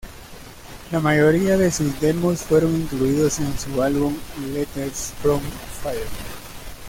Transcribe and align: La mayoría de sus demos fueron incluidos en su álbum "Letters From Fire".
La 0.91 0.99
mayoría 0.99 1.57
de 1.57 1.69
sus 1.69 1.99
demos 2.01 2.39
fueron 2.41 2.75
incluidos 2.75 3.37
en 3.37 3.55
su 3.59 3.79
álbum 3.83 4.17
"Letters 4.51 5.13
From 5.21 5.41
Fire". 5.83 6.07